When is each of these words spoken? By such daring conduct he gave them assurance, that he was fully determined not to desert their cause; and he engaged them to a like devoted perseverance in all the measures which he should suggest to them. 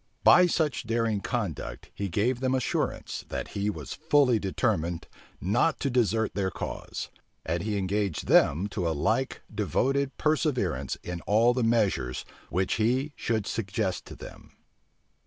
By 0.23 0.47
such 0.47 0.85
daring 0.87 1.21
conduct 1.21 1.91
he 1.93 2.09
gave 2.09 2.39
them 2.39 2.55
assurance, 2.55 3.23
that 3.29 3.49
he 3.49 3.69
was 3.69 3.93
fully 3.93 4.39
determined 4.39 5.07
not 5.39 5.79
to 5.81 5.91
desert 5.91 6.33
their 6.33 6.49
cause; 6.49 7.09
and 7.45 7.61
he 7.61 7.77
engaged 7.77 8.25
them 8.25 8.65
to 8.69 8.89
a 8.89 8.97
like 8.97 9.43
devoted 9.53 10.17
perseverance 10.17 10.95
in 11.03 11.21
all 11.27 11.53
the 11.53 11.61
measures 11.61 12.25
which 12.49 12.73
he 12.81 13.13
should 13.15 13.45
suggest 13.45 14.05
to 14.05 14.15
them. 14.15 14.53